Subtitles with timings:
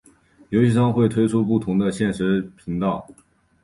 [0.49, 3.07] 游戏商会推出不同的限时频道。